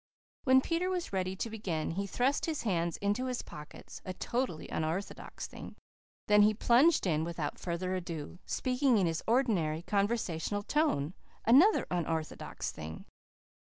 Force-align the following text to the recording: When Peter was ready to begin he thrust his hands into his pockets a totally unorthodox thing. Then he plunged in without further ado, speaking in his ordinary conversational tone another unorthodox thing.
When 0.45 0.61
Peter 0.61 0.89
was 0.89 1.13
ready 1.13 1.35
to 1.35 1.49
begin 1.51 1.91
he 1.91 2.07
thrust 2.07 2.47
his 2.47 2.63
hands 2.63 2.97
into 3.03 3.27
his 3.27 3.43
pockets 3.43 4.01
a 4.03 4.15
totally 4.15 4.67
unorthodox 4.67 5.45
thing. 5.45 5.75
Then 6.27 6.41
he 6.41 6.55
plunged 6.55 7.05
in 7.05 7.23
without 7.23 7.59
further 7.59 7.93
ado, 7.93 8.39
speaking 8.47 8.97
in 8.97 9.05
his 9.05 9.21
ordinary 9.27 9.83
conversational 9.83 10.63
tone 10.63 11.13
another 11.45 11.85
unorthodox 11.91 12.71
thing. 12.71 13.05